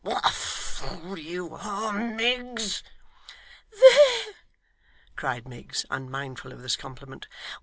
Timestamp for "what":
0.03-0.25